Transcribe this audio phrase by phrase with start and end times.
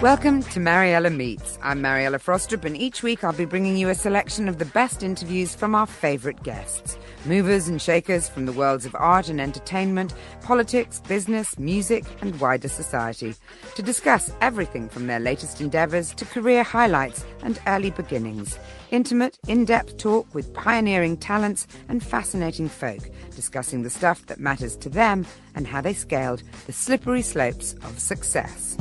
[0.00, 1.58] Welcome to Mariella Meets.
[1.62, 5.02] I'm Mariella Frostrup, and each week I'll be bringing you a selection of the best
[5.02, 6.96] interviews from our favourite guests.
[7.26, 12.66] Movers and shakers from the worlds of art and entertainment, politics, business, music, and wider
[12.68, 13.34] society.
[13.74, 18.58] To discuss everything from their latest endeavours to career highlights and early beginnings.
[18.90, 23.02] Intimate, in depth talk with pioneering talents and fascinating folk,
[23.36, 27.98] discussing the stuff that matters to them and how they scaled the slippery slopes of
[27.98, 28.78] success.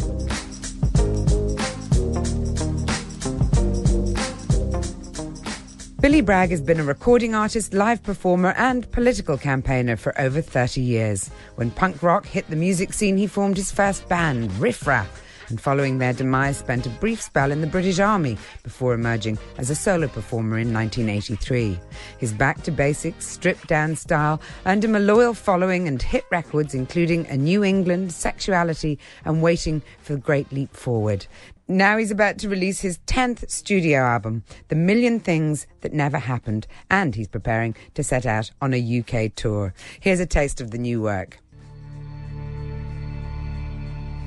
[6.01, 10.79] Billy Bragg has been a recording artist, live performer, and political campaigner for over 30
[10.79, 11.29] years.
[11.55, 15.59] When punk rock hit the music scene, he formed his first band, Riff Raff, and
[15.59, 19.75] following their demise, spent a brief spell in the British Army before emerging as a
[19.75, 21.77] solo performer in 1983.
[22.17, 26.73] His back to basics, stripped down style earned him a loyal following and hit records
[26.73, 31.27] including A New England, Sexuality, and Waiting for the Great Leap Forward.
[31.71, 36.65] Now he's about to release his 10th studio album, The Million Things That Never Happened,
[36.89, 39.75] and he's preparing to set out on a UK tour.
[39.99, 41.37] Here's a taste of the new work.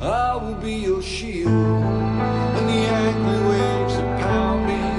[0.01, 4.93] I will be your shield when the angry waves are pounding.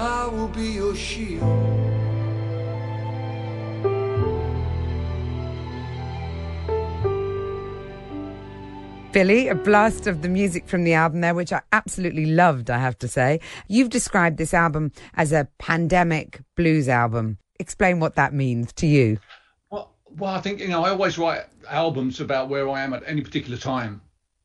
[0.00, 1.42] I will be your shield.
[9.12, 12.78] Billy, a blast of the music from the album there, which I absolutely loved, I
[12.78, 13.40] have to say.
[13.68, 17.36] You've described this album as a pandemic blues album.
[17.58, 19.18] Explain what that means to you.
[19.70, 23.02] Well, well, I think you know I always write albums about where I am at
[23.04, 24.00] any particular time,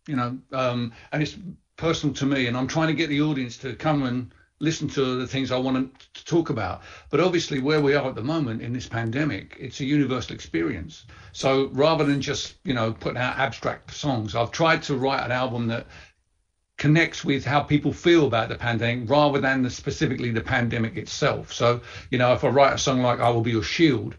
[0.05, 1.37] you know, um, and it's
[1.77, 5.17] personal to me, and I'm trying to get the audience to come and listen to
[5.17, 6.81] the things I want to talk about.
[7.09, 11.05] But obviously, where we are at the moment in this pandemic, it's a universal experience.
[11.33, 15.31] So rather than just you know putting out abstract songs, I've tried to write an
[15.31, 15.87] album that
[16.77, 21.53] connects with how people feel about the pandemic rather than the, specifically the pandemic itself.
[21.53, 24.15] So you know, if I write a song like "I Will Be Your Shield."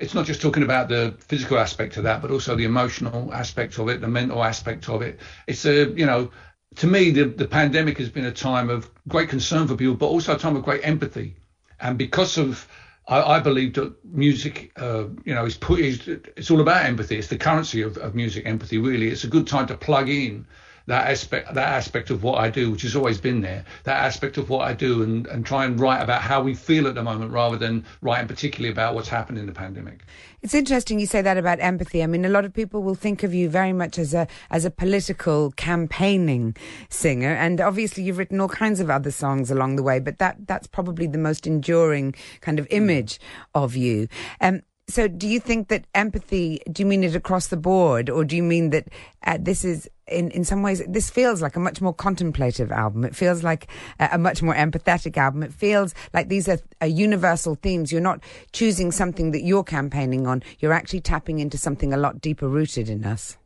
[0.00, 3.80] It's not just talking about the physical aspect of that, but also the emotional aspect
[3.80, 5.18] of it, the mental aspect of it.
[5.48, 6.30] It's a, you know,
[6.78, 10.06] to me, the, the pandemic has been a time of great concern for people, but
[10.06, 11.36] also a time of great empathy.
[11.80, 12.68] And because of,
[13.08, 17.18] I, I believe that music, uh, you know, is put, is, it's all about empathy.
[17.18, 19.08] It's the currency of, of music, empathy, really.
[19.08, 20.46] It's a good time to plug in
[20.88, 24.38] that aspect, that aspect of what I do, which has always been there, that aspect
[24.38, 27.02] of what I do and, and try and write about how we feel at the
[27.02, 30.00] moment rather than writing particularly about what's happened in the pandemic.
[30.40, 32.02] It's interesting you say that about empathy.
[32.02, 34.64] I mean, a lot of people will think of you very much as a as
[34.64, 36.56] a political campaigning
[36.88, 39.98] singer, and obviously you've written all kinds of other songs along the way.
[39.98, 43.20] But that that's probably the most enduring kind of image
[43.54, 44.08] of you.
[44.40, 46.62] Um, so, do you think that empathy?
[46.72, 48.88] Do you mean it across the board, or do you mean that
[49.22, 53.04] uh, this is in in some ways this feels like a much more contemplative album?
[53.04, 53.68] It feels like
[54.00, 55.42] a, a much more empathetic album.
[55.42, 57.92] It feels like these are, are universal themes.
[57.92, 58.20] You're not
[58.52, 60.42] choosing something that you're campaigning on.
[60.58, 63.36] You're actually tapping into something a lot deeper rooted in us.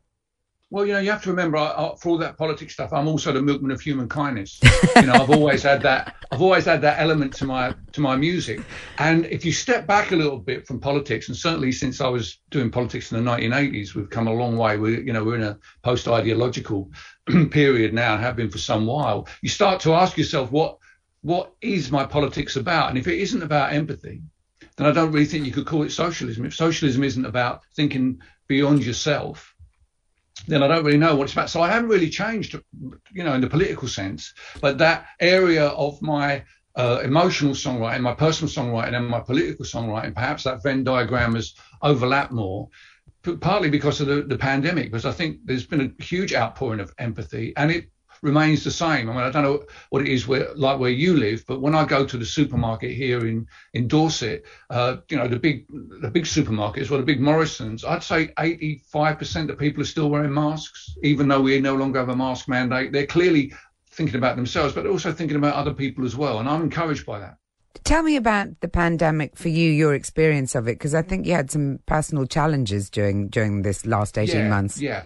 [0.73, 3.07] Well, you know, you have to remember, I, I, for all that politics stuff, I'm
[3.07, 4.59] also the milkman of human kindness.
[4.95, 6.15] you know, I've always had that.
[6.31, 8.59] I've always had that element to my to my music.
[8.97, 12.39] And if you step back a little bit from politics, and certainly since I was
[12.49, 14.77] doing politics in the 1980s, we've come a long way.
[14.77, 16.89] We, you know, we're in a post-ideological
[17.51, 19.27] period now, and have been for some while.
[19.43, 20.79] You start to ask yourself, what
[21.21, 22.89] what is my politics about?
[22.89, 24.23] And if it isn't about empathy,
[24.77, 26.47] then I don't really think you could call it socialism.
[26.47, 29.52] If socialism isn't about thinking beyond yourself
[30.47, 31.49] then I don't really know what it's about.
[31.49, 32.59] So I haven't really changed,
[33.11, 36.43] you know, in the political sense, but that area of my
[36.75, 41.53] uh, emotional songwriting, my personal songwriting, and my political songwriting, perhaps that Venn diagram has
[41.81, 42.69] overlapped more,
[43.39, 46.93] partly because of the, the pandemic, because I think there's been a huge outpouring of
[46.97, 47.89] empathy, and it
[48.23, 49.09] remains the same.
[49.09, 51.75] I mean, I don't know what it is where, like where you live, but when
[51.75, 55.67] I go to the supermarket here in in Dorset, uh, you know, the big
[56.01, 60.33] the big supermarkets or the big Morrisons, I'd say 85% of people are still wearing
[60.33, 62.91] masks, even though we no longer have a mask mandate.
[62.93, 63.53] They're clearly
[63.91, 67.19] thinking about themselves, but also thinking about other people as well, and I'm encouraged by
[67.19, 67.37] that.
[67.83, 71.33] Tell me about the pandemic for you, your experience of it, because I think you
[71.33, 74.79] had some personal challenges during during this last eighteen yeah, months.
[74.79, 75.03] Yeah,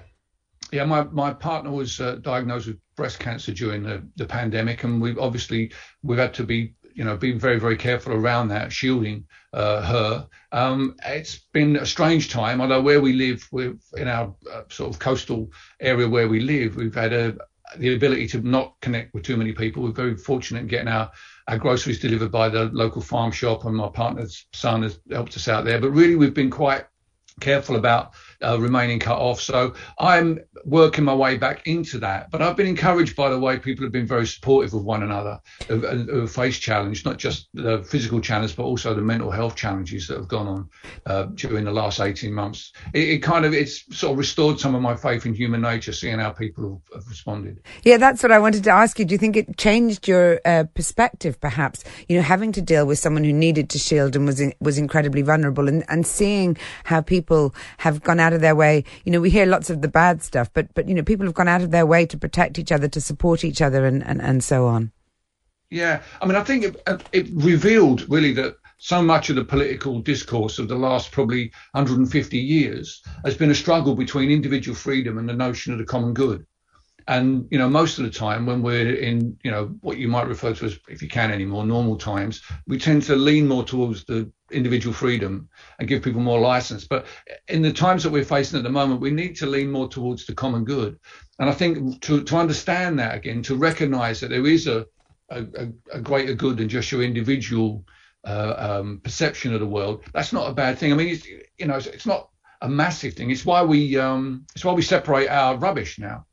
[0.72, 0.86] yeah.
[0.86, 5.20] My my partner was uh, diagnosed with breast cancer during the, the pandemic, and we've
[5.20, 5.72] obviously
[6.04, 10.28] we've had to be you know being very very careful around that, shielding uh, her.
[10.52, 14.94] Um, it's been a strange time, although where we live, we're in our uh, sort
[14.94, 17.38] of coastal area where we live, we've had a
[17.78, 19.84] the ability to not connect with too many people.
[19.84, 21.12] We're very fortunate in getting our,
[21.48, 25.48] our groceries delivered by the local farm shop, and my partner's son has helped us
[25.48, 25.80] out there.
[25.80, 26.86] But really, we've been quite
[27.40, 29.42] careful about uh, remaining cut off.
[29.42, 32.30] So I'm working my way back into that.
[32.32, 35.40] But I've been encouraged by the way people have been very supportive of one another
[35.68, 40.08] who, who face challenge, not just the physical challenge, but also the mental health challenges
[40.08, 40.70] that have gone on
[41.06, 42.72] uh, during the last 18 months.
[42.94, 45.94] It, it, kind of it's sort of restored some of my faith in human nature,
[45.94, 47.62] seeing how people have, have responded.
[47.84, 49.06] Yeah, that's what I wanted to ask you.
[49.06, 51.84] Do you think it changed your uh, perspective, perhaps?
[52.08, 54.78] You know, having to deal with someone who needed to shield and was in, was
[54.78, 58.84] incredibly vulnerable, and, and seeing how people have gone out out of their way.
[59.06, 61.34] You know, we hear lots of the bad stuff, but but you know, people have
[61.36, 64.22] gone out of their way to protect each other, to support each other, and and,
[64.22, 64.92] and so on.
[65.70, 69.44] Yeah, I mean, I think it, uh, it revealed really that so much of the
[69.44, 75.18] political discourse of the last probably 150 years has been a struggle between individual freedom
[75.18, 76.46] and the notion of the common good.
[77.08, 80.28] And you know, most of the time when we're in, you know, what you might
[80.28, 84.04] refer to as, if you can anymore, normal times, we tend to lean more towards
[84.04, 85.48] the individual freedom
[85.80, 86.86] and give people more license.
[86.86, 87.06] But
[87.48, 90.26] in the times that we're facing at the moment, we need to lean more towards
[90.26, 91.00] the common good.
[91.40, 94.86] And I think to to understand that again, to recognise that there is a
[95.30, 97.86] a, a greater good than just your individual
[98.26, 100.04] uh, um, perception of the world.
[100.14, 100.92] That's not a bad thing.
[100.92, 101.20] I mean,
[101.58, 102.30] you know, it's, it's not
[102.62, 103.30] a massive thing.
[103.30, 106.26] It's why we um, it's why we separate our rubbish now.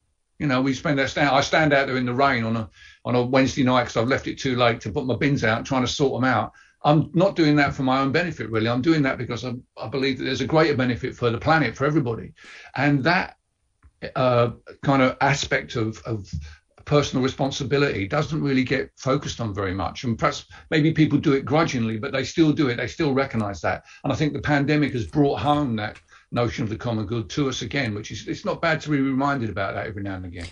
[0.45, 1.31] You know, we spend that stand.
[1.31, 2.69] I stand out there in the rain on a
[3.07, 5.65] on a Wednesday night because I've left it too late to put my bins out,
[5.65, 6.53] trying to sort them out.
[6.83, 8.69] I'm not doing that for my own benefit, really.
[8.69, 11.75] I'm doing that because I, I believe that there's a greater benefit for the planet,
[11.75, 12.35] for everybody,
[12.77, 13.39] and that
[14.17, 14.51] uh,
[14.83, 16.31] kind of aspect of, of
[16.85, 20.05] personal responsibility doesn't really get focused on very much.
[20.05, 22.77] And perhaps maybe people do it grudgingly, but they still do it.
[22.77, 23.85] They still recognize that.
[24.05, 25.99] And I think the pandemic has brought home that
[26.35, 29.01] notion of the common good to us again, which is it's not bad to be
[29.01, 30.47] reminded about that every now and again.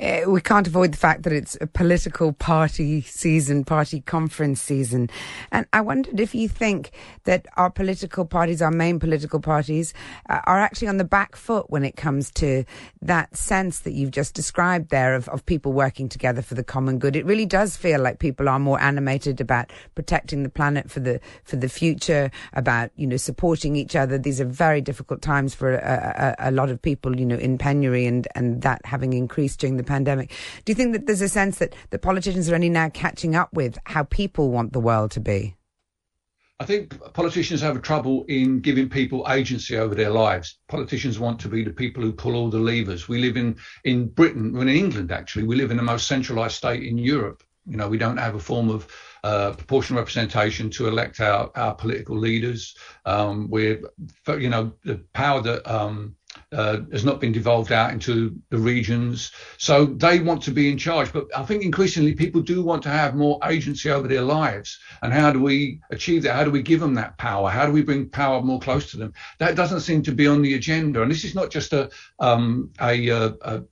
[0.00, 5.10] Uh, we can't avoid the fact that it's a political party season, party conference season.
[5.50, 6.92] And I wondered if you think
[7.24, 9.92] that our political parties, our main political parties,
[10.30, 12.64] uh, are actually on the back foot when it comes to
[13.02, 16.98] that sense that you've just described there of, of people working together for the common
[16.98, 17.14] good.
[17.14, 21.20] It really does feel like people are more animated about protecting the planet for the,
[21.44, 24.16] for the future, about, you know, supporting each other.
[24.16, 27.58] These are very difficult times for a, a, a lot of people, you know, in
[27.58, 30.30] penury and, and that having increased during the the pandemic.
[30.64, 33.52] Do you think that there's a sense that the politicians are only now catching up
[33.52, 35.56] with how people want the world to be?
[36.62, 40.58] I think politicians have trouble in giving people agency over their lives.
[40.68, 43.08] Politicians want to be the people who pull all the levers.
[43.08, 46.54] We live in, in Britain, well, in England actually, we live in the most centralised
[46.54, 47.42] state in Europe.
[47.66, 48.86] You know, we don't have a form of
[49.24, 52.76] uh, proportional representation to elect our, our political leaders.
[53.04, 53.80] Um, we're,
[54.28, 56.14] you know, the power that um,
[56.52, 59.32] uh, has not been devolved out into the regions.
[59.58, 61.12] So they want to be in charge.
[61.12, 64.78] But I think increasingly people do want to have more agency over their lives.
[65.02, 66.34] And how do we achieve that?
[66.34, 67.50] How do we give them that power?
[67.50, 69.12] How do we bring power more close to them?
[69.38, 71.02] That doesn't seem to be on the agenda.
[71.02, 73.62] And this is not just a um, a, a, a,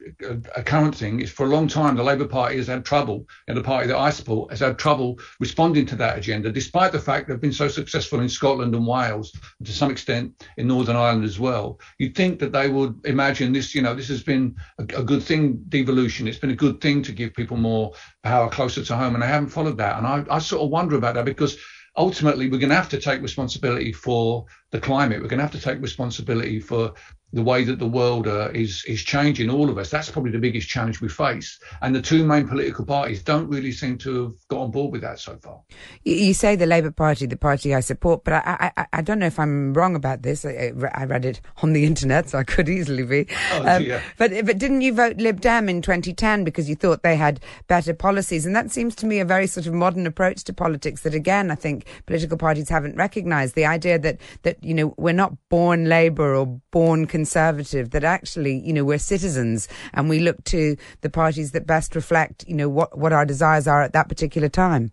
[0.57, 1.21] a, current thing.
[1.21, 3.97] It's for a long time the Labour Party has had trouble, and the party that
[3.97, 7.69] I support has had trouble responding to that agenda, despite the fact they've been so
[7.69, 11.79] successful in Scotland and Wales, and to some extent in Northern Ireland as well.
[11.99, 15.23] You'd think that they would imagine this, you know, this has been a, a, good
[15.23, 16.27] thing, devolution.
[16.27, 19.27] It's been a good thing to give people more power closer to home, and I
[19.27, 19.99] haven't followed that.
[19.99, 21.59] And I, I sort of wonder about that because
[21.97, 25.21] ultimately we're going to have to take responsibility for the climate.
[25.21, 26.93] We're going to have to take responsibility for
[27.33, 29.91] the way that the world uh, is is changing all of us.
[29.91, 31.61] That's probably the biggest challenge we face.
[31.81, 35.03] And the two main political parties don't really seem to have got on board with
[35.03, 35.61] that so far.
[36.05, 39.27] You say the labour party the party i support but i i, I don't know
[39.27, 40.45] if i'm wrong about this.
[40.45, 43.27] I, I, read it on the internet so i could easily be.
[43.53, 43.87] Oh, um,
[44.19, 47.95] but but didn't you vote lib dem in 2010 because you thought they had better
[47.95, 48.45] policies?
[48.45, 51.50] And that seems to me a very sort of modern approach to politics that again
[51.50, 53.55] i think political parties haven't recognized.
[53.55, 58.59] The idea that that you know we're not born labour or born conservative, that actually,
[58.59, 62.69] you know, we're citizens and we look to the parties that best reflect, you know,
[62.69, 64.93] what, what our desires are at that particular time.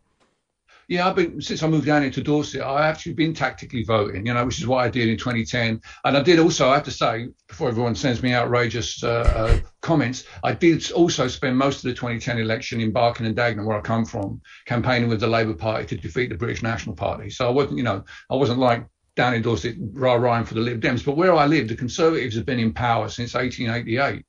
[0.90, 2.62] Yeah, I've been since I moved down into Dorset.
[2.62, 5.82] I've actually been tactically voting, you know, which is what I did in 2010.
[6.06, 9.60] And I did also, I have to say, before everyone sends me outrageous uh, uh,
[9.82, 13.78] comments, I did also spend most of the 2010 election in Barking and Dagenham, where
[13.78, 17.30] I come from, campaigning with the Labour Party to defeat the British National Party.
[17.32, 18.86] So I wasn't, you know, I wasn't like
[19.18, 21.04] down in Dorset, rah rah for the Lib Dems.
[21.04, 24.26] But where I live, the Conservatives have been in power since 1888.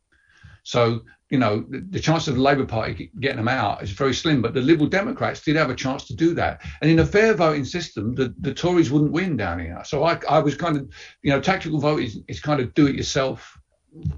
[0.65, 4.15] So, you know, the, the chance of the Labour Party getting them out is very
[4.15, 4.43] slim.
[4.43, 6.63] But the Liberal Democrats did have a chance to do that.
[6.81, 9.81] And in a fair voting system, the, the Tories wouldn't win down here.
[9.85, 10.91] So I, I was kind of,
[11.23, 13.58] you know, tactical vote is, is kind of do it yourself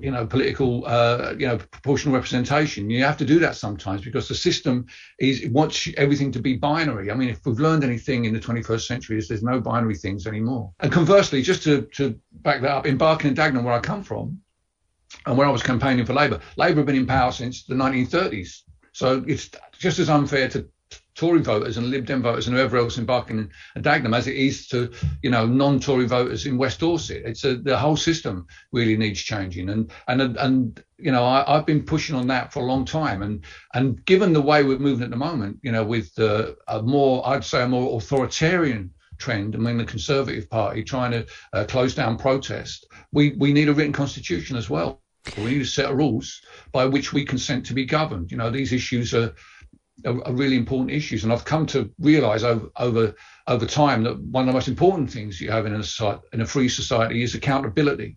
[0.00, 2.90] you know, political, uh, you know, proportional representation.
[2.90, 4.86] You have to do that sometimes because the system
[5.18, 7.10] is wants everything to be binary.
[7.10, 10.26] I mean, if we've learned anything in the 21st century, is there's no binary things
[10.26, 10.72] anymore.
[10.80, 14.02] And conversely, just to, to back that up, in Barking and Dagenham, where I come
[14.02, 14.40] from,
[15.26, 18.62] and where I was campaigning for Labour, Labour have been in power since the 1930s.
[18.92, 20.68] So it's just as unfair to
[21.20, 24.36] Tory voters and Lib Dem voters and whoever else in Barking and Dagenham as it
[24.36, 24.90] is to,
[25.22, 27.24] you know, non-Tory voters in West Dorset.
[27.26, 29.68] It's a, the whole system really needs changing.
[29.68, 33.20] And, and, and, you know, I, have been pushing on that for a long time.
[33.20, 37.28] And, and given the way we're moving at the moment, you know, with a more,
[37.28, 42.16] I'd say a more authoritarian trend among the Conservative Party trying to uh, close down
[42.16, 45.02] protest, we, we need a written constitution as well.
[45.36, 46.40] We need a set of rules
[46.72, 48.30] by which we consent to be governed.
[48.30, 49.34] You know, these issues are
[50.06, 51.24] are, are really important issues.
[51.24, 53.14] And I've come to realise over, over
[53.46, 56.40] over time that one of the most important things you have in a society, in
[56.40, 58.16] a free society is accountability.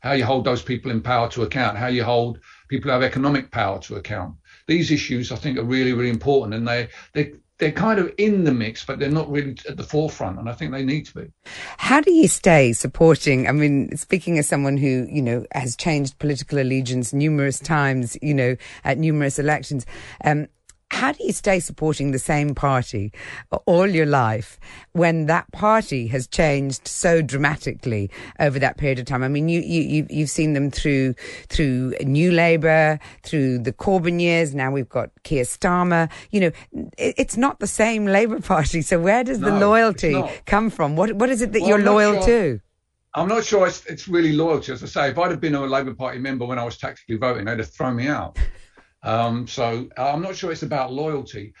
[0.00, 3.02] How you hold those people in power to account, how you hold people who have
[3.02, 4.34] economic power to account.
[4.66, 8.42] These issues, I think, are really, really important, and they they they're kind of in
[8.42, 11.14] the mix, but they're not really at the forefront, and I think they need to
[11.14, 11.32] be.
[11.76, 13.46] How do you stay supporting?
[13.46, 18.34] I mean, speaking as someone who you know has changed political allegiance numerous times, you
[18.34, 19.86] know, at numerous elections.
[20.24, 20.48] Um,
[20.92, 23.12] how do you stay supporting the same party
[23.64, 24.60] all your life
[24.92, 29.22] when that party has changed so dramatically over that period of time?
[29.22, 31.14] I mean, you, you, you've seen them through,
[31.48, 34.54] through New Labour, through the Corbyn years.
[34.54, 36.10] Now we've got Keir Starmer.
[36.30, 36.50] You know,
[36.98, 38.82] it's not the same Labour Party.
[38.82, 40.94] So where does no, the loyalty come from?
[40.94, 42.26] What, what is it that well, you're loyal sure.
[42.26, 42.60] to?
[43.14, 44.72] I'm not sure it's, it's really loyalty.
[44.72, 47.16] As I say, if I'd have been a Labour Party member when I was tactically
[47.16, 48.38] voting, they'd have thrown me out.
[49.02, 51.54] Um, so I'm not sure it's about loyalty.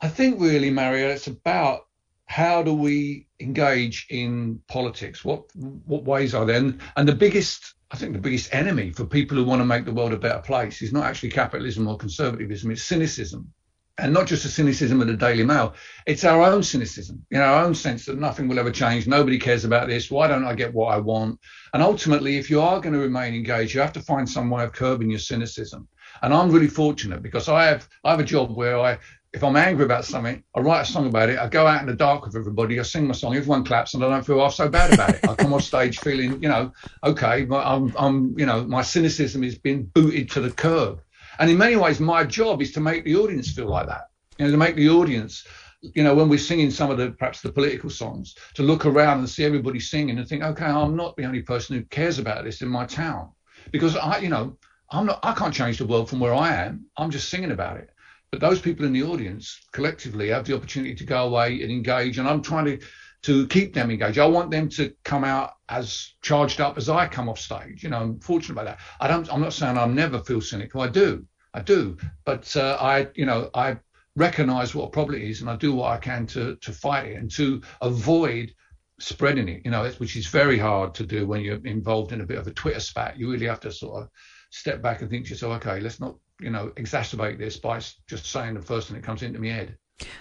[0.00, 1.82] I think really, Mario, it's about
[2.26, 5.24] how do we engage in politics?
[5.24, 6.56] What what ways are there?
[6.56, 9.84] And, and the biggest, I think, the biggest enemy for people who want to make
[9.84, 13.52] the world a better place is not actually capitalism or conservatism; it's cynicism,
[13.98, 15.74] and not just the cynicism of the Daily Mail.
[16.06, 19.06] It's our own cynicism, in our own sense that nothing will ever change.
[19.06, 20.10] Nobody cares about this.
[20.10, 21.38] Why don't I get what I want?
[21.74, 24.64] And ultimately, if you are going to remain engaged, you have to find some way
[24.64, 25.86] of curbing your cynicism.
[26.22, 28.98] And I'm really fortunate because I have I have a job where I
[29.32, 31.38] if I'm angry about something, I write a song about it.
[31.38, 32.78] I go out in the dark with everybody.
[32.78, 33.34] I sing my song.
[33.34, 35.26] Everyone claps, and I don't feel half so bad about it.
[35.26, 36.70] I come off stage feeling, you know,
[37.02, 41.00] okay, I'm, I'm, you know, my cynicism has been booted to the curb.
[41.38, 44.10] And in many ways, my job is to make the audience feel like that.
[44.38, 45.46] You know, to make the audience,
[45.80, 49.20] you know, when we're singing some of the perhaps the political songs, to look around
[49.20, 52.44] and see everybody singing and think, okay, I'm not the only person who cares about
[52.44, 53.30] this in my town,
[53.70, 54.58] because I, you know,
[54.92, 56.86] I'm not, I can't change the world from where I am.
[56.96, 57.90] I'm just singing about it.
[58.30, 62.18] But those people in the audience collectively have the opportunity to go away and engage.
[62.18, 62.78] And I'm trying to,
[63.22, 64.18] to keep them engaged.
[64.18, 67.82] I want them to come out as charged up as I come off stage.
[67.82, 68.80] You know, I'm fortunate about that.
[69.00, 70.80] I don't, I'm not saying I never feel cynical.
[70.80, 71.26] I do.
[71.54, 71.96] I do.
[72.24, 73.78] But uh, I, you know, I
[74.16, 77.16] recognize what a problem is and I do what I can to, to fight it
[77.16, 78.54] and to avoid
[78.98, 82.26] spreading it, you know, which is very hard to do when you're involved in a
[82.26, 83.18] bit of a Twitter spat.
[83.18, 84.08] You really have to sort of
[84.52, 88.26] step back and think to yourself, okay, let's not, you know, exacerbate this by just
[88.26, 89.76] saying the first thing that comes into my head.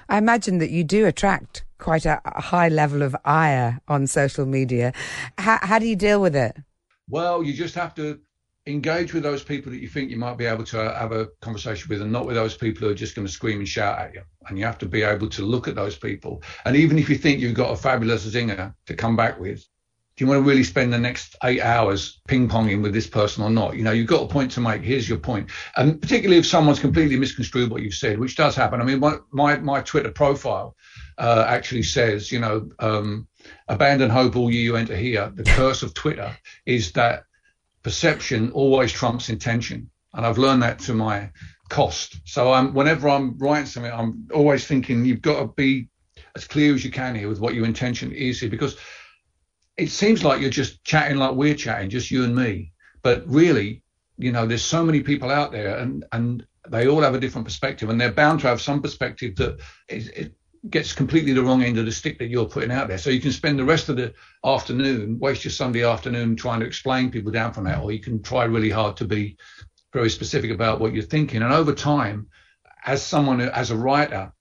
[0.10, 4.46] I imagine that you do attract quite a, a high level of ire on social
[4.46, 4.94] media.
[5.38, 6.56] How, how do you deal with it?
[7.10, 8.20] Well, you just have to
[8.68, 11.90] engage with those people that you think you might be able to have a conversation
[11.90, 14.14] with and not with those people who are just going to scream and shout at
[14.14, 14.22] you.
[14.48, 16.42] And you have to be able to look at those people.
[16.64, 19.68] And even if you think you've got a fabulous zinger to come back with,
[20.22, 23.50] you want to really spend the next eight hours ping ponging with this person or
[23.50, 23.76] not?
[23.76, 24.84] You know, you've got a point to make.
[24.84, 25.50] Here's your point.
[25.76, 28.80] And particularly if someone's completely misconstrued what you've said, which does happen.
[28.80, 30.76] I mean, my, my, my Twitter profile
[31.18, 33.28] uh, actually says, you know, um,
[33.68, 35.32] abandon hope, all you you enter here.
[35.34, 37.24] The curse of Twitter is that
[37.84, 39.90] perception always trumps intention.
[40.14, 41.32] And I've learned that to my
[41.70, 42.20] cost.
[42.26, 45.88] So I'm, whenever I'm writing something, I'm always thinking you've got to be
[46.36, 48.78] as clear as you can here with what your intention is here, because
[49.78, 52.72] it seems like you're just chatting like we're chatting, just you and me.
[53.02, 53.84] But really,
[54.18, 57.46] you know, there's so many people out there and, and they all have a different
[57.46, 60.34] perspective and they're bound to have some perspective that is, it,
[60.70, 62.98] gets completely the wrong end of the stick that you're putting out there.
[62.98, 64.14] So you can spend the rest of the
[64.46, 68.22] afternoon, waste your Sunday afternoon trying to explain people down from that, or you can
[68.22, 69.38] try really hard to be
[69.92, 71.42] very specific about what you're thinking.
[71.42, 72.28] And over time,
[72.86, 74.32] as someone, as a writer,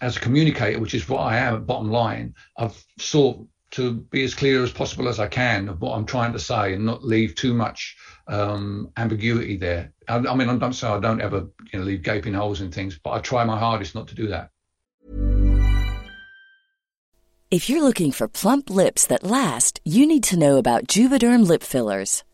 [0.00, 4.22] as a communicator, which is what I am at bottom line, I've sought to be
[4.22, 7.04] as clear as possible as I can of what I'm trying to say and not
[7.04, 7.96] leave too much
[8.28, 9.92] um, ambiguity there.
[10.08, 12.70] I, I mean, I don't say I don't ever you know, leave gaping holes in
[12.70, 14.50] things, but I try my hardest not to do that.
[17.50, 21.62] If you're looking for plump lips that last, you need to know about Juvederm lip
[21.62, 22.24] fillers.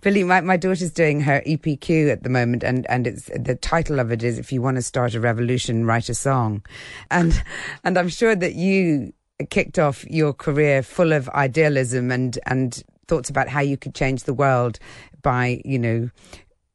[0.00, 3.98] Billy, my, my daughter's doing her EPQ at the moment, and, and it's the title
[3.98, 6.64] of it is "If you want to start a revolution, write a song,"
[7.10, 7.42] and
[7.82, 9.12] and I'm sure that you
[9.50, 14.22] kicked off your career full of idealism and and thoughts about how you could change
[14.22, 14.78] the world
[15.22, 16.10] by you know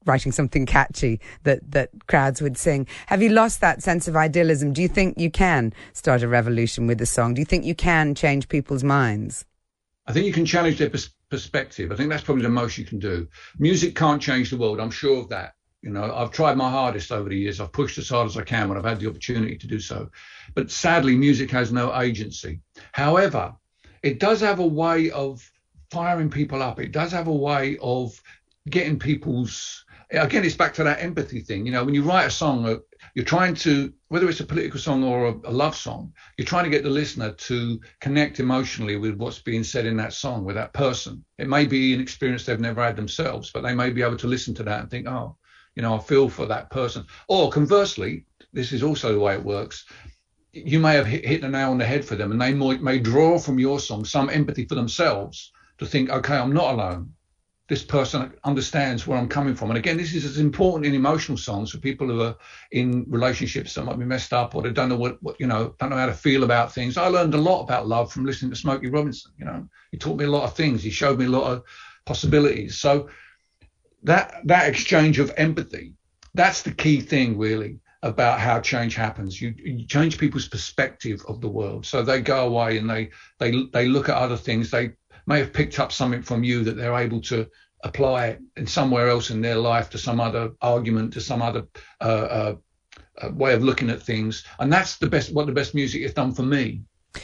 [0.06, 2.86] writing something catchy that that crowds would sing.
[3.06, 4.74] Have you lost that sense of idealism?
[4.74, 7.36] Do you think you can start a revolution with a song?
[7.36, 9.46] Do you think you can change people's minds?
[10.06, 11.92] I think you can challenge their pers- perspective.
[11.92, 13.28] I think that's probably the most you can do.
[13.58, 14.80] Music can't change the world.
[14.80, 15.56] I'm sure of that.
[15.82, 17.60] You know, I've tried my hardest over the years.
[17.60, 20.12] I've pushed as hard as I can when I've had the opportunity to do so.
[20.54, 22.60] But sadly, music has no agency.
[22.92, 23.56] However,
[24.04, 25.42] it does have a way of
[25.90, 26.80] firing people up.
[26.80, 28.14] It does have a way of
[28.70, 29.84] getting people's.
[30.14, 31.66] Again, it's back to that empathy thing.
[31.66, 32.76] You know, when you write a song, uh,
[33.16, 36.66] you're trying to, whether it's a political song or a, a love song, you're trying
[36.66, 40.56] to get the listener to connect emotionally with what's being said in that song with
[40.56, 41.26] that person.
[41.40, 44.28] It may be an experience they've never had themselves, but they may be able to
[44.28, 45.36] listen to that and think, oh,
[45.76, 47.06] you know, I feel for that person.
[47.28, 49.86] Or conversely, this is also the way it works.
[50.52, 52.84] You may have hit, hit the nail on the head for them, and they might,
[52.84, 57.14] may draw from your song some empathy for themselves to think, okay, I'm not alone.
[57.70, 59.70] This person understands where I'm coming from.
[59.70, 62.36] And again, this is as important in emotional songs for people who are
[62.72, 65.74] in relationships that might be messed up or they don't know what, what, you know,
[65.80, 66.98] don't know how to feel about things.
[66.98, 69.32] I learned a lot about love from listening to Smokey Robinson.
[69.38, 70.84] You know, he taught me a lot of things.
[70.84, 71.64] He showed me a lot of
[72.06, 72.78] possibilities.
[72.78, 73.10] So
[74.04, 75.94] that that exchange of empathy,
[76.34, 79.42] that's the key thing really about how change happens.
[79.42, 81.86] You, you change people's perspective of the world.
[81.86, 84.70] So they go away and they they they look at other things.
[84.70, 84.92] They
[85.26, 87.48] may have picked up something from you that they're able to
[87.84, 91.68] apply in somewhere else in their life to some other argument, to some other
[92.02, 92.56] uh, uh,
[93.22, 94.46] uh, way of looking at things.
[94.60, 96.84] And that's the best, what the best music has done for me.
[97.14, 97.20] Do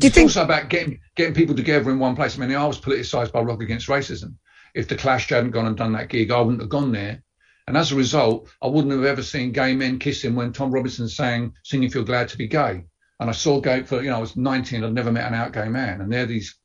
[0.00, 0.26] you it's think...
[0.26, 2.36] also about getting getting people together in one place.
[2.36, 4.34] I mean, I was politicised by Rock Against Racism.
[4.74, 7.22] If the Clash hadn't gone and done that gig, I wouldn't have gone there.
[7.68, 11.08] And as a result, I wouldn't have ever seen gay men kissing when Tom Robinson
[11.08, 12.84] sang "Sing If You're Glad to Be Gay."
[13.20, 14.82] And I saw gay for you know I was 19.
[14.82, 16.56] I'd never met an out gay man, and there these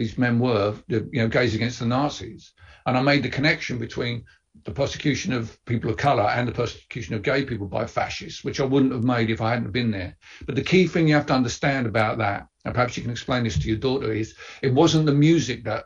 [0.00, 2.52] these men were, you know, gays against the Nazis.
[2.86, 4.24] And I made the connection between
[4.64, 8.60] the persecution of people of colour and the persecution of gay people by fascists, which
[8.60, 10.16] I wouldn't have made if I hadn't been there.
[10.46, 13.44] But the key thing you have to understand about that, and perhaps you can explain
[13.44, 15.84] this to your daughter, is it wasn't the music that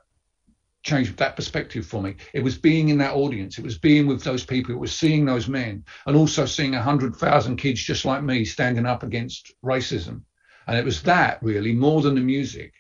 [0.85, 2.15] changed that perspective for me.
[2.33, 3.59] It was being in that audience.
[3.59, 4.73] It was being with those people.
[4.73, 9.03] It was seeing those men and also seeing 100,000 kids just like me standing up
[9.03, 10.23] against racism.
[10.69, 12.75] And it was that really more than the music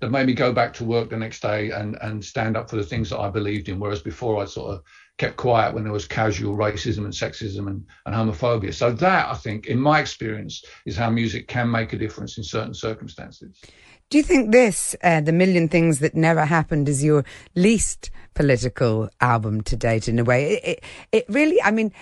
[0.00, 2.76] that made me go back to work the next day and and stand up for
[2.76, 3.78] the things that I believed in.
[3.78, 4.82] Whereas before I sort of
[5.18, 8.72] kept quiet when there was casual racism and sexism and, and homophobia.
[8.74, 12.44] So that I think, in my experience, is how music can make a difference in
[12.44, 13.58] certain circumstances.
[14.08, 17.24] Do you think this, uh, The Million Things That Never Happened, is your
[17.56, 20.52] least political album to date in a way?
[20.52, 21.92] It, it, it really, I mean,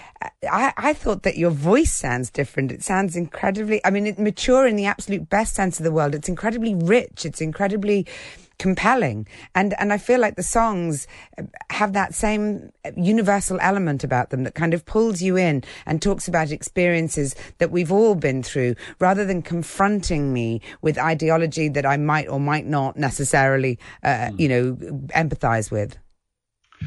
[0.42, 2.72] I, I thought that your voice sounds different.
[2.72, 6.14] It sounds incredibly, I mean, it mature in the absolute best sense of the word.
[6.14, 7.24] It's incredibly rich.
[7.24, 8.06] It's incredibly
[8.58, 9.26] compelling.
[9.54, 11.06] And, and I feel like the songs
[11.70, 16.28] have that same universal element about them that kind of pulls you in and talks
[16.28, 21.96] about experiences that we've all been through rather than confronting me with ideology that I
[21.96, 24.40] might or might not necessarily, uh, mm.
[24.40, 24.72] you know,
[25.14, 25.96] empathize with.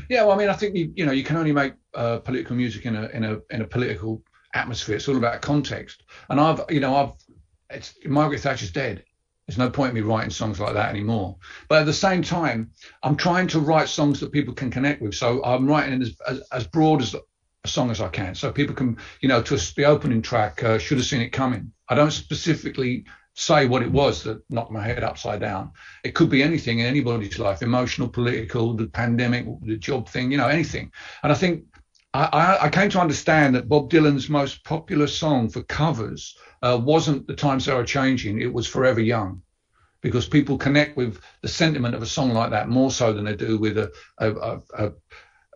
[0.09, 2.55] Yeah, well, I mean, I think you, you know you can only make uh, political
[2.55, 4.21] music in a in a in a political
[4.53, 4.95] atmosphere.
[4.95, 6.03] It's all about context.
[6.29, 7.11] And I've you know I've
[7.69, 9.03] it's Margaret Thatcher's dead.
[9.47, 11.37] There's no point in me writing songs like that anymore.
[11.69, 15.15] But at the same time, I'm trying to write songs that people can connect with.
[15.15, 17.21] So I'm writing as, as, as broad as a
[17.65, 18.35] song as I can.
[18.35, 21.71] So people can, you know, to the opening track, uh, Should Have Seen It Coming.
[21.87, 23.05] I don't specifically
[23.35, 25.71] say what it was that knocked my head upside down.
[26.03, 30.37] It could be anything in anybody's life, emotional, political, the pandemic, the job thing, you
[30.37, 30.91] know, anything.
[31.23, 31.63] And I think
[32.13, 37.27] I, I, came to understand that Bob Dylan's most popular song for covers uh, wasn't
[37.27, 39.41] The Times They Are Changing, it was Forever Young.
[40.01, 43.35] Because people connect with the sentiment of a song like that more so than they
[43.35, 44.91] do with a, a, a, a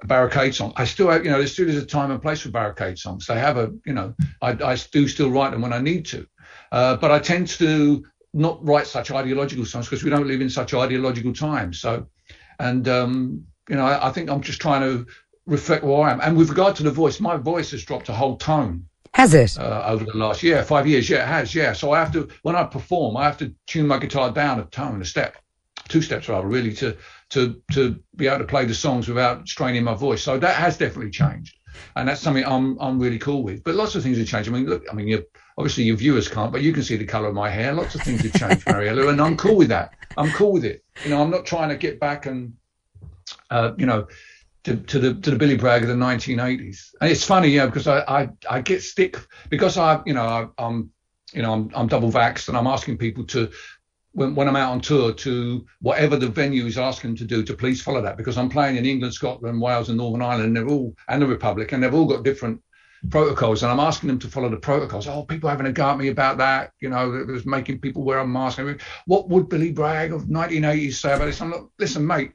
[0.05, 0.73] barricade song.
[0.75, 3.27] I still have, you know, there's still is a time and place for barricade songs.
[3.27, 6.25] They have a, you know, I, I do still write them when I need to.
[6.71, 10.49] Uh, but I tend to not write such ideological songs because we don't live in
[10.49, 11.79] such ideological times.
[11.79, 12.07] So,
[12.59, 15.05] and, um, you know, I, I think I'm just trying to
[15.45, 16.21] reflect where I am.
[16.21, 18.87] And with regard to the voice, my voice has dropped a whole tone.
[19.13, 19.57] Has it?
[19.59, 21.73] Uh, over the last year, five years, yeah, it has, yeah.
[21.73, 24.65] So I have to, when I perform, I have to tune my guitar down a
[24.65, 25.35] tone, a step,
[25.89, 26.95] two steps rather, really, to
[27.31, 30.23] to to be able to play the songs without straining my voice.
[30.23, 31.57] So that has definitely changed,
[31.95, 33.63] and that's something I'm I'm really cool with.
[33.63, 34.49] But lots of things have changed.
[34.49, 35.25] I mean, look, I mean, you
[35.57, 37.73] obviously your viewers can't, but you can see the colour of my hair.
[37.73, 39.93] Lots of things have changed, Mariella, and I'm cool with that.
[40.17, 40.83] I'm cool with it.
[41.03, 42.53] You know, I'm not trying to get back and,
[43.49, 44.07] uh, you know,
[44.63, 46.93] to, to the to the Billy Bragg of the 1980s.
[47.01, 49.17] And it's funny, yeah, because I, I, I get stick
[49.49, 50.91] because I you know I, am
[51.33, 53.49] you know I'm, I'm double vaxxed and I'm asking people to
[54.13, 57.43] when, when I'm out on tour to whatever the venue is asking them to do
[57.43, 60.57] to please follow that because I'm playing in England, Scotland, Wales, and Northern Ireland, and
[60.57, 62.61] they're all and the Republic, and they've all got different
[63.09, 65.07] protocols, and I'm asking them to follow the protocols.
[65.07, 68.03] Oh, people having a go at me about that, you know, it was making people
[68.03, 68.59] wear a mask.
[69.05, 71.41] What would Billy Bragg of 1980s say about this?
[71.41, 72.33] I'm like, listen, mate,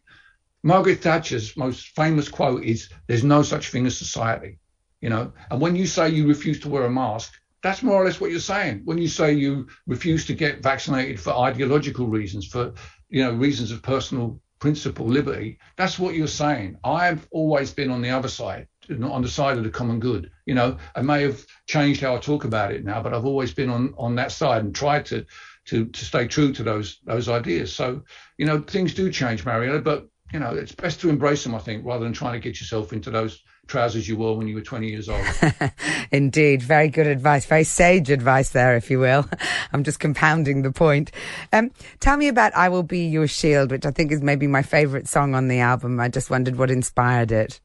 [0.67, 4.59] Margaret Thatcher's most famous quote is, "There's no such thing as society,"
[5.01, 5.33] you know.
[5.49, 8.33] And when you say you refuse to wear a mask, that's more or less what
[8.33, 8.83] you're saying.
[8.85, 12.73] When you say you refuse to get vaccinated for ideological reasons, for
[13.11, 16.79] you know reasons of personal principle, liberty, that's what you're saying.
[16.83, 20.33] I've always been on the other side, not on the side of the common good.
[20.47, 23.55] You know, I may have changed how I talk about it now, but I've always
[23.55, 25.25] been on on that side and tried to
[25.67, 27.73] to to stay true to those those ideas.
[27.73, 28.03] So
[28.37, 31.59] you know, things do change, Mariella, but you know, it's best to embrace them, I
[31.59, 34.63] think, rather than trying to get yourself into those trousers you wore when you were
[34.63, 35.25] 20 years old.
[36.13, 36.63] Indeed.
[36.63, 37.47] Very good advice.
[37.47, 39.29] Very sage advice there, if you will.
[39.73, 41.11] I'm just compounding the point.
[41.53, 44.63] Um, tell me about I Will Be Your Shield, which I think is maybe my
[44.63, 45.99] favourite song on the album.
[46.01, 47.61] I just wondered what inspired it.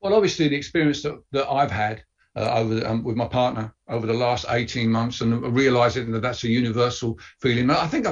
[0.00, 2.02] Well, obviously, the experience that, that I've had
[2.36, 6.44] uh, over um, with my partner over the last 18 months and realizing that that's
[6.44, 7.70] a universal feeling.
[7.70, 8.06] I think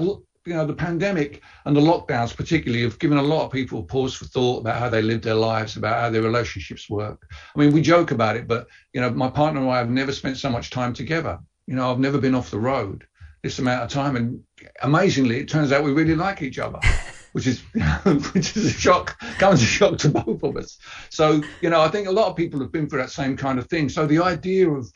[0.46, 4.14] you know, the pandemic and the lockdowns particularly have given a lot of people pause
[4.14, 7.26] for thought about how they live their lives, about how their relationships work.
[7.54, 10.12] I mean, we joke about it, but you know, my partner and I have never
[10.12, 11.38] spent so much time together.
[11.66, 13.06] You know, I've never been off the road
[13.42, 14.42] this amount of time, and
[14.82, 16.80] amazingly, it turns out we really like each other.
[17.32, 17.62] Which is,
[18.32, 20.78] which is a shock, comes a shock to both of us.
[21.10, 23.58] So, you know, I think a lot of people have been through that same kind
[23.58, 23.88] of thing.
[23.88, 24.88] So the idea of,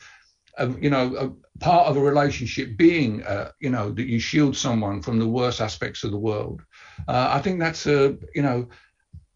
[0.79, 5.19] you know, part of a relationship being, uh, you know, that you shield someone from
[5.19, 6.61] the worst aspects of the world.
[7.07, 8.67] Uh, I think that's a, you know,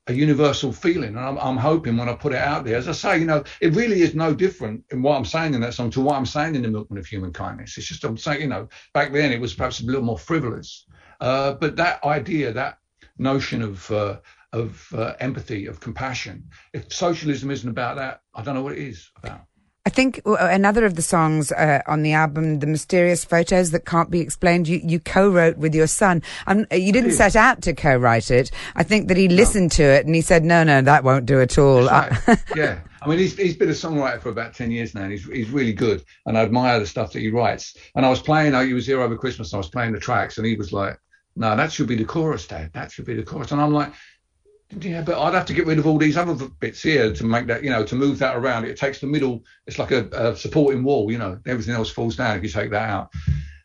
[0.08, 1.10] a universal feeling.
[1.16, 3.44] And I'm, I'm, hoping when I put it out there, as I say, you know,
[3.62, 6.26] it really is no different in what I'm saying in that song to what I'm
[6.26, 7.78] saying in the Milkman of Human Kindness.
[7.78, 10.86] It's just, I'm saying, you know, back then it was perhaps a little more frivolous.
[11.22, 12.80] Uh, but that idea, that
[13.18, 14.18] notion of, uh,
[14.52, 18.80] of uh, empathy, of compassion, if socialism isn't about that, I don't know what it
[18.80, 19.42] is about.
[19.86, 23.86] I think uh, another of the songs uh, on the album, "The Mysterious Photos That
[23.86, 26.24] Can't Be Explained," you, you co-wrote with your son.
[26.48, 28.50] Um, you didn't set out to co-write it.
[28.76, 29.76] I think that he listened no.
[29.78, 32.14] to it and he said, "No, no, that won't do at all." Right.
[32.56, 35.26] yeah, I mean, he's he's been a songwriter for about ten years now, and he's
[35.26, 36.06] he's really good.
[36.26, 37.76] And I admire the stuff that he writes.
[37.96, 39.52] And I was playing, he was here over Christmas.
[39.52, 40.98] And I was playing the tracks, and he was like,
[41.36, 42.72] "No, that should be the chorus, Dad.
[42.72, 43.92] That should be the chorus." And I'm like
[44.80, 47.48] yeah, but I'd have to get rid of all these other bits here to make
[47.48, 48.66] that, you know, to move that around.
[48.66, 49.44] It takes the middle.
[49.68, 51.40] It's like a, a supporting wall, you know.
[51.46, 53.12] Everything else falls down if you take that out.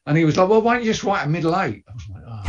[0.06, 1.84] And he was like, "Well, why don't you just write a middle eight?
[1.88, 2.42] I was like, "Oh."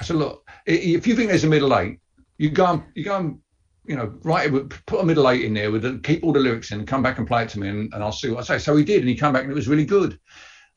[0.00, 1.98] I said, "Look, if you think there's a middle eight,
[2.36, 3.38] you go and you go and
[3.86, 6.38] you know, write it, put a middle eight in there with the, keep all the
[6.38, 8.42] lyrics in, come back and play it to me, and, and I'll see what I
[8.42, 10.18] say." So he did, and he came back and it was really good.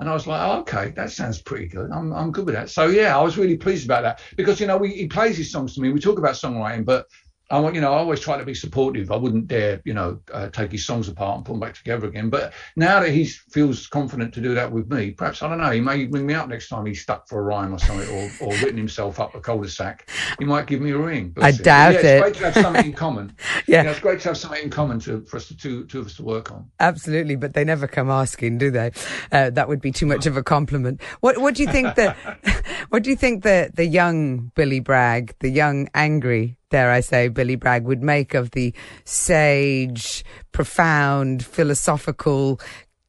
[0.01, 1.91] And I was like, oh, okay, that sounds pretty good.
[1.91, 2.71] I'm, I'm good with that.
[2.71, 5.51] So yeah, I was really pleased about that because you know we, he plays his
[5.51, 5.93] songs to me.
[5.93, 7.05] We talk about songwriting, but
[7.51, 9.11] I want, you know, I always try to be supportive.
[9.11, 12.07] I wouldn't dare, you know, uh, take his songs apart and put them back together
[12.07, 12.29] again.
[12.29, 15.69] But now that he feels confident to do that with me, perhaps I don't know.
[15.71, 18.31] He may ring me up next time he's stuck for a rhyme or something, or,
[18.47, 20.09] or written himself up a cul-de-sac.
[20.39, 21.33] He might give me a ring.
[21.41, 22.05] I doubt yeah, it.
[22.05, 23.35] It's great to have something in common.
[23.67, 25.85] yeah, you know, it's great to have something in common to, for us to two,
[25.87, 26.71] two of us to work on.
[26.79, 28.91] Absolutely, but they never come asking, do they?
[29.31, 31.01] Uh, that would be too much of a compliment.
[31.19, 32.15] What What do you think that?
[32.89, 37.27] what do you think the the young Billy Bragg, the young angry dare I say,
[37.27, 38.73] Billy Bragg would make of the
[39.05, 42.59] sage, profound, philosophical,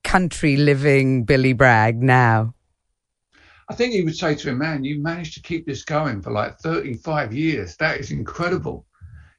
[0.05, 2.55] country living Billy Bragg now?
[3.69, 6.31] I think he would say to him, man, you managed to keep this going for
[6.31, 7.77] like 35 years.
[7.77, 8.85] That is incredible.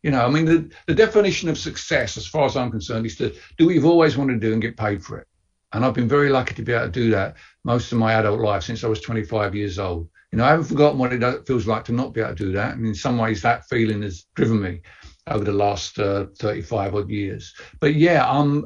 [0.01, 3.15] You know, I mean, the, the definition of success, as far as I'm concerned, is
[3.17, 5.27] to do what you've always wanted to do and get paid for it.
[5.71, 8.39] And I've been very lucky to be able to do that most of my adult
[8.39, 10.09] life since I was 25 years old.
[10.33, 12.51] You know, I haven't forgotten what it feels like to not be able to do
[12.53, 12.75] that.
[12.75, 14.81] And in some ways, that feeling has driven me
[15.27, 17.53] over the last uh, 35 odd years.
[17.79, 18.25] But yeah,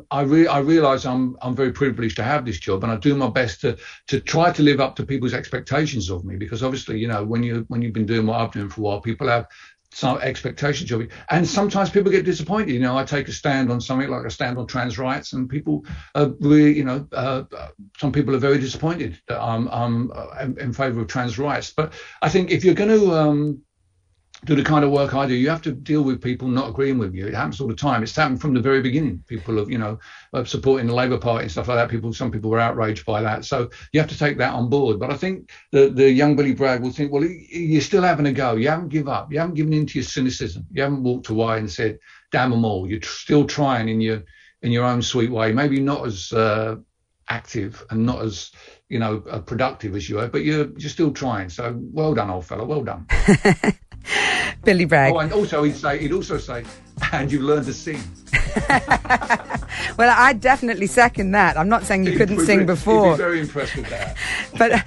[0.10, 3.15] I, re- I realize I'm, I'm very privileged to have this job and I do
[3.15, 3.77] my best to,
[4.08, 7.43] to try to live up to people's expectations of me because obviously, you know, when
[7.43, 9.47] you, when you've been doing what I've been doing for a while, people have
[9.91, 11.12] some expectations of it.
[11.30, 12.73] And sometimes people get disappointed.
[12.73, 15.50] You know, I take a stand on something like a stand on trans rights, and
[15.50, 17.43] people are really, you know, uh,
[17.97, 21.73] some people are very disappointed that I'm, I'm in, in favour of trans rights.
[21.76, 23.62] But I think if you're going to um,
[24.45, 27.00] do the kind of work I do, you have to deal with people not agreeing
[27.00, 27.26] with you.
[27.26, 28.04] It happens all the time.
[28.04, 29.23] It's happened from the very beginning.
[29.28, 30.00] People have, you know,
[30.45, 31.89] supporting the Labour Party and stuff like that.
[31.89, 33.45] People, some people were outraged by that.
[33.45, 35.00] So you have to take that on board.
[35.00, 38.34] But I think the the young Billy Bragg will think, well, you're still having a
[38.34, 38.56] go.
[38.56, 39.32] You haven't given up.
[39.32, 40.67] You haven't given in to your cynicism.
[40.71, 41.97] You haven't walked away and said,
[42.32, 42.88] damn them all.
[42.88, 44.23] You're still trying in your
[44.62, 45.52] in your own sweet way.
[45.52, 46.76] Maybe not as uh,
[47.30, 48.52] active and not as
[48.89, 51.50] you know uh, productive as you are, but you're you're still trying.
[51.50, 52.65] So well done, old fella.
[52.65, 53.08] Well done.
[54.63, 55.13] Billy Bragg.
[55.13, 56.63] Oh, and also he'd say he'd also say,
[57.12, 58.02] and you learned to sing.
[59.98, 61.58] well, I definitely second that.
[61.58, 63.12] I'm not saying you couldn't sing before.
[63.12, 64.18] Be very impressed with that.
[64.58, 64.84] but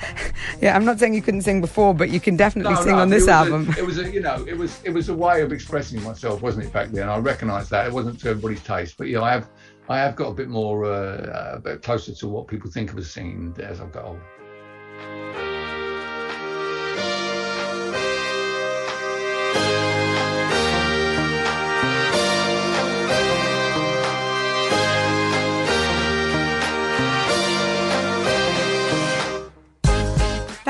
[0.61, 3.03] yeah, I'm not saying you couldn't sing before, but you can definitely no, sing no,
[3.03, 3.69] on this it album.
[3.77, 6.43] A, it was a, you know, it was it was a way of expressing myself,
[6.43, 7.09] wasn't it back then?
[7.09, 9.49] I recognise that it wasn't to everybody's taste, but you know, I have
[9.89, 12.99] I have got a bit more uh, a bit closer to what people think of
[12.99, 15.50] as singing as I've got older.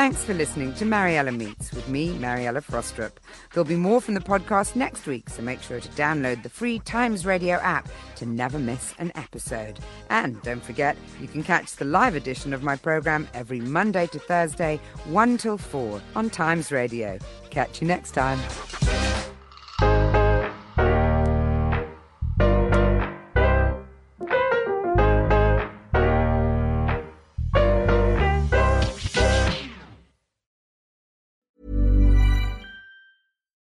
[0.01, 3.13] Thanks for listening to Mariella Meets with me, Mariella Frostrup.
[3.53, 6.79] There'll be more from the podcast next week, so make sure to download the free
[6.79, 7.87] Times Radio app
[8.17, 9.79] to never miss an episode.
[10.09, 14.19] And don't forget, you can catch the live edition of my program every Monday to
[14.19, 17.19] Thursday, 1 till 4 on Times Radio.
[17.51, 18.41] Catch you next time.